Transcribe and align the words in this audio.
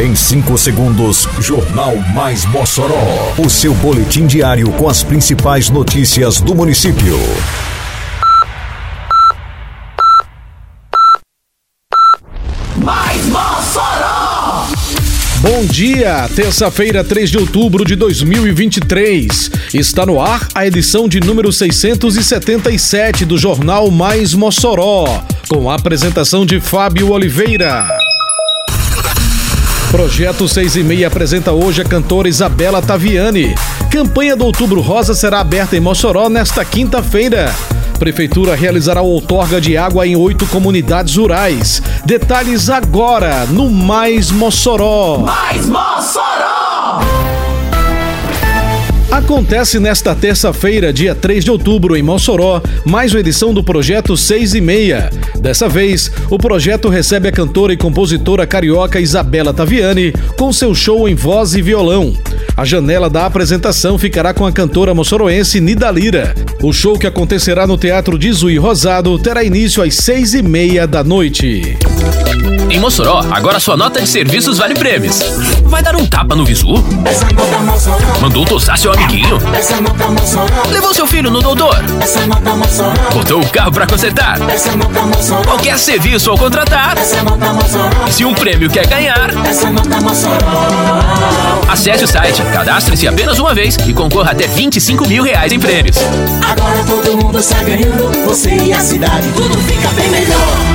Em 0.00 0.14
5 0.14 0.56
segundos, 0.56 1.28
Jornal 1.40 1.94
Mais 2.14 2.46
Mossoró. 2.46 3.34
O 3.36 3.50
seu 3.50 3.74
boletim 3.74 4.26
diário 4.26 4.72
com 4.72 4.88
as 4.88 5.02
principais 5.02 5.68
notícias 5.68 6.40
do 6.40 6.54
município. 6.54 7.18
Mais 12.78 13.26
Mossoró! 13.26 14.68
Bom 15.42 15.66
dia, 15.66 16.26
terça-feira, 16.34 17.04
3 17.04 17.28
de 17.28 17.36
outubro 17.36 17.84
de 17.84 17.94
2023. 17.94 19.50
Está 19.74 20.06
no 20.06 20.18
ar 20.18 20.48
a 20.54 20.66
edição 20.66 21.10
de 21.10 21.20
número 21.20 21.52
677 21.52 23.26
do 23.26 23.36
Jornal 23.36 23.90
Mais 23.90 24.32
Mossoró, 24.32 25.22
com 25.46 25.70
a 25.70 25.74
apresentação 25.74 26.46
de 26.46 26.58
Fábio 26.58 27.10
Oliveira. 27.10 27.86
Projeto 29.90 30.48
6 30.48 30.76
e 30.76 30.84
meia 30.84 31.08
apresenta 31.08 31.50
hoje 31.50 31.82
a 31.82 31.84
cantora 31.84 32.28
Isabela 32.28 32.80
Taviani. 32.80 33.56
Campanha 33.90 34.36
do 34.36 34.44
Outubro 34.44 34.80
Rosa 34.80 35.14
será 35.14 35.40
aberta 35.40 35.76
em 35.76 35.80
Mossoró 35.80 36.28
nesta 36.28 36.64
quinta-feira. 36.64 37.52
Prefeitura 37.98 38.54
realizará 38.54 39.02
outorga 39.02 39.60
de 39.60 39.76
água 39.76 40.06
em 40.06 40.14
oito 40.14 40.46
comunidades 40.46 41.16
rurais. 41.16 41.82
Detalhes 42.04 42.70
agora 42.70 43.46
no 43.46 43.68
Mais 43.68 44.30
Mossoró. 44.30 45.18
Mais 45.18 45.66
Mossoró! 45.66 47.29
Acontece 49.20 49.78
nesta 49.78 50.14
terça-feira, 50.14 50.94
dia 50.94 51.14
3 51.14 51.44
de 51.44 51.50
outubro, 51.50 51.94
em 51.94 52.02
Mossoró, 52.02 52.62
mais 52.86 53.12
uma 53.12 53.20
edição 53.20 53.52
do 53.52 53.62
projeto 53.62 54.16
6 54.16 54.54
e 54.54 54.60
meia. 54.62 55.10
Dessa 55.38 55.68
vez, 55.68 56.10
o 56.30 56.38
projeto 56.38 56.88
recebe 56.88 57.28
a 57.28 57.32
cantora 57.32 57.72
e 57.72 57.76
compositora 57.76 58.46
carioca 58.46 58.98
Isabela 58.98 59.52
Taviani 59.52 60.12
com 60.38 60.50
seu 60.54 60.74
show 60.74 61.06
em 61.06 61.14
voz 61.14 61.54
e 61.54 61.60
violão. 61.60 62.14
A 62.60 62.64
janela 62.66 63.08
da 63.08 63.24
apresentação 63.24 63.98
ficará 63.98 64.34
com 64.34 64.44
a 64.44 64.52
cantora 64.52 64.92
moçoroense 64.92 65.62
Nida 65.62 65.90
Lira. 65.90 66.34
O 66.62 66.74
show 66.74 66.98
que 66.98 67.06
acontecerá 67.06 67.66
no 67.66 67.78
Teatro 67.78 68.18
de 68.18 68.30
Zui 68.30 68.58
Rosado 68.58 69.18
terá 69.18 69.42
início 69.42 69.82
às 69.82 69.94
seis 69.94 70.34
e 70.34 70.42
meia 70.42 70.86
da 70.86 71.02
noite. 71.02 71.78
Em 72.68 72.78
Mossoró, 72.78 73.24
agora 73.30 73.58
sua 73.58 73.78
nota 73.78 74.02
de 74.02 74.06
serviços 74.06 74.58
vale 74.58 74.74
prêmios. 74.74 75.20
Vai 75.64 75.82
dar 75.82 75.96
um 75.96 76.04
tapa 76.04 76.36
no 76.36 76.44
visu? 76.44 76.74
Mandou 78.20 78.44
tossar 78.44 78.76
seu 78.76 78.92
amiguinho? 78.92 79.38
Levou 80.70 80.92
seu 80.92 81.06
filho 81.06 81.30
no 81.30 81.40
doutor? 81.40 81.76
Botou 83.14 83.40
o 83.40 83.48
carro 83.48 83.72
pra 83.72 83.86
consertar? 83.86 84.38
Qualquer 85.46 85.78
serviço 85.78 86.30
ao 86.30 86.36
contratar? 86.36 86.94
Se 88.10 88.22
um 88.22 88.34
prêmio 88.34 88.68
quer 88.68 88.86
ganhar? 88.86 89.30
Acesse 91.70 92.02
o 92.02 92.08
site, 92.08 92.42
cadastre-se 92.52 93.06
apenas 93.06 93.38
uma 93.38 93.54
vez 93.54 93.76
e 93.86 93.94
concorra 93.94 94.32
até 94.32 94.48
25 94.48 95.06
mil 95.06 95.22
reais 95.22 95.52
em 95.52 95.60
prêmios. 95.60 95.98
Agora 96.44 96.82
todo 96.82 97.16
mundo 97.16 97.38
está 97.38 97.62
ganhando, 97.62 98.10
você 98.24 98.56
e 98.56 98.72
a 98.72 98.80
cidade, 98.80 99.28
tudo 99.36 99.56
fica 99.58 99.88
bem 99.90 100.10
melhor. 100.10 100.74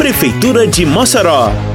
Prefeitura 0.00 0.66
de 0.66 0.86
Mossoró. 0.86 1.69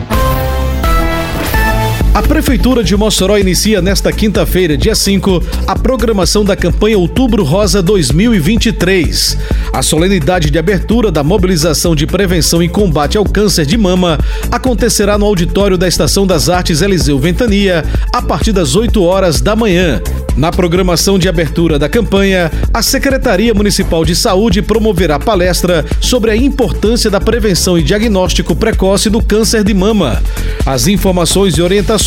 A 2.15 2.21
Prefeitura 2.21 2.81
de 2.81 2.95
Mossoró 2.95 3.37
inicia 3.37 3.81
nesta 3.81 4.09
quinta-feira, 4.09 4.77
dia 4.77 4.95
5, 4.95 5.43
a 5.67 5.77
programação 5.77 6.45
da 6.45 6.55
campanha 6.55 6.97
Outubro 6.97 7.43
Rosa 7.43 7.81
2023. 7.81 9.37
A 9.73 9.81
solenidade 9.81 10.49
de 10.49 10.57
abertura 10.57 11.11
da 11.11 11.25
mobilização 11.25 11.93
de 11.93 12.07
prevenção 12.07 12.63
e 12.63 12.69
combate 12.69 13.17
ao 13.17 13.25
câncer 13.25 13.65
de 13.65 13.77
mama 13.77 14.17
acontecerá 14.49 15.17
no 15.17 15.25
auditório 15.25 15.77
da 15.77 15.89
Estação 15.89 16.25
das 16.25 16.47
Artes 16.47 16.81
Eliseu 16.81 17.19
Ventania, 17.19 17.83
a 18.13 18.21
partir 18.21 18.53
das 18.53 18.77
8 18.77 19.03
horas 19.03 19.41
da 19.41 19.53
manhã. 19.53 20.01
Na 20.37 20.51
programação 20.51 21.19
de 21.19 21.27
abertura 21.27 21.77
da 21.77 21.89
campanha, 21.89 22.49
a 22.73 22.81
Secretaria 22.81 23.53
Municipal 23.53 24.05
de 24.05 24.15
Saúde 24.15 24.61
promoverá 24.61 25.19
palestra 25.19 25.85
sobre 25.99 26.31
a 26.31 26.35
importância 26.35 27.09
da 27.09 27.19
prevenção 27.19 27.77
e 27.77 27.83
diagnóstico 27.83 28.55
precoce 28.55 29.09
do 29.09 29.21
câncer 29.21 29.65
de 29.65 29.73
mama. 29.73 30.21
As 30.65 30.87
informações 30.87 31.57
e 31.57 31.61
orientações 31.61 32.04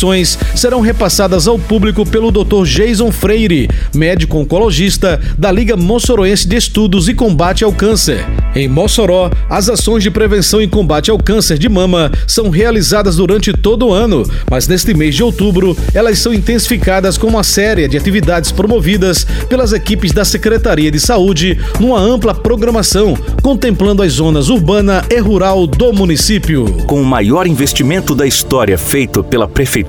serão 0.55 0.79
repassadas 0.79 1.47
ao 1.47 1.59
público 1.59 2.05
pelo 2.05 2.31
Dr. 2.31 2.63
Jason 2.63 3.11
Freire, 3.11 3.69
médico 3.93 4.37
oncologista 4.37 5.19
da 5.37 5.51
Liga 5.51 5.75
Mossoroense 5.75 6.47
de 6.47 6.55
Estudos 6.55 7.09
e 7.09 7.13
Combate 7.13 7.63
ao 7.63 7.73
Câncer. 7.73 8.25
Em 8.55 8.67
Mossoró, 8.67 9.29
as 9.49 9.69
ações 9.69 10.01
de 10.01 10.09
prevenção 10.09 10.61
e 10.61 10.67
combate 10.67 11.11
ao 11.11 11.17
câncer 11.17 11.57
de 11.57 11.69
mama 11.69 12.11
são 12.25 12.49
realizadas 12.49 13.17
durante 13.17 13.53
todo 13.53 13.87
o 13.87 13.93
ano, 13.93 14.23
mas 14.49 14.67
neste 14.67 14.93
mês 14.93 15.15
de 15.15 15.23
outubro 15.23 15.77
elas 15.93 16.17
são 16.19 16.33
intensificadas 16.33 17.17
com 17.17 17.27
uma 17.27 17.43
série 17.43 17.87
de 17.87 17.97
atividades 17.97 18.51
promovidas 18.51 19.25
pelas 19.47 19.73
equipes 19.73 20.11
da 20.11 20.25
Secretaria 20.25 20.89
de 20.89 20.99
Saúde 20.99 21.59
numa 21.79 21.99
ampla 21.99 22.33
programação, 22.33 23.15
contemplando 23.43 24.01
as 24.01 24.13
zonas 24.13 24.49
urbana 24.49 25.03
e 25.09 25.19
rural 25.19 25.67
do 25.67 25.93
município. 25.93 26.65
Com 26.87 27.01
o 27.01 27.05
maior 27.05 27.45
investimento 27.45 28.15
da 28.15 28.25
história 28.25 28.77
feito 28.77 29.23
pela 29.23 29.47
Prefeitura, 29.47 29.88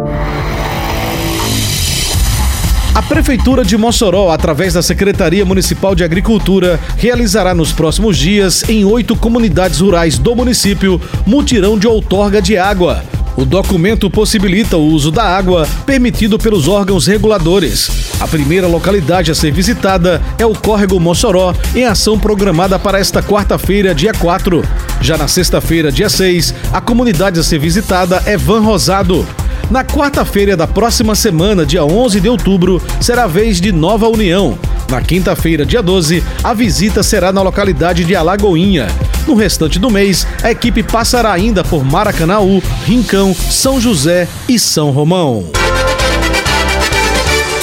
A 2.93 3.01
Prefeitura 3.01 3.63
de 3.63 3.77
Mossoró, 3.77 4.31
através 4.31 4.73
da 4.73 4.81
Secretaria 4.81 5.45
Municipal 5.45 5.95
de 5.95 6.03
Agricultura, 6.03 6.77
realizará 6.97 7.55
nos 7.55 7.71
próximos 7.71 8.17
dias, 8.17 8.67
em 8.67 8.83
oito 8.83 9.15
comunidades 9.15 9.79
rurais 9.79 10.17
do 10.17 10.35
município, 10.35 10.99
mutirão 11.25 11.79
de 11.79 11.87
outorga 11.87 12.41
de 12.41 12.57
água. 12.57 13.01
O 13.37 13.45
documento 13.45 14.09
possibilita 14.09 14.75
o 14.75 14.85
uso 14.85 15.09
da 15.09 15.23
água 15.23 15.65
permitido 15.85 16.37
pelos 16.37 16.67
órgãos 16.67 17.07
reguladores. 17.07 17.89
A 18.19 18.27
primeira 18.27 18.67
localidade 18.67 19.31
a 19.31 19.35
ser 19.35 19.53
visitada 19.53 20.21
é 20.37 20.45
o 20.45 20.53
Córrego 20.53 20.99
Mossoró, 20.99 21.55
em 21.73 21.85
ação 21.85 22.19
programada 22.19 22.77
para 22.77 22.99
esta 22.99 23.23
quarta-feira, 23.23 23.95
dia 23.95 24.11
4. 24.13 24.61
Já 24.99 25.17
na 25.17 25.29
sexta-feira, 25.29 25.93
dia 25.93 26.09
6, 26.09 26.53
a 26.73 26.81
comunidade 26.81 27.39
a 27.39 27.43
ser 27.43 27.57
visitada 27.57 28.21
é 28.25 28.35
Van 28.35 28.59
Rosado. 28.59 29.25
Na 29.71 29.85
quarta-feira 29.85 30.57
da 30.57 30.67
próxima 30.67 31.15
semana, 31.15 31.65
dia 31.65 31.85
11 31.85 32.19
de 32.19 32.27
outubro, 32.27 32.81
será 32.99 33.23
a 33.23 33.27
vez 33.27 33.61
de 33.61 33.71
Nova 33.71 34.05
União. 34.05 34.59
Na 34.89 35.01
quinta-feira, 35.01 35.65
dia 35.65 35.81
12, 35.81 36.21
a 36.43 36.53
visita 36.53 37.01
será 37.01 37.31
na 37.31 37.41
localidade 37.41 38.03
de 38.03 38.13
Alagoinha. 38.13 38.89
No 39.25 39.33
restante 39.33 39.79
do 39.79 39.89
mês, 39.89 40.27
a 40.43 40.51
equipe 40.51 40.83
passará 40.83 41.31
ainda 41.31 41.63
por 41.63 41.85
Maracanaú, 41.85 42.61
Rincão, 42.83 43.33
São 43.33 43.79
José 43.79 44.27
e 44.45 44.59
São 44.59 44.91
Romão. 44.91 45.60